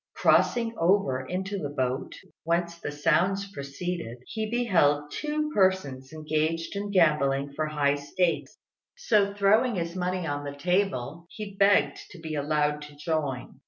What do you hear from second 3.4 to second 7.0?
proceeded, he beheld two persons engaged in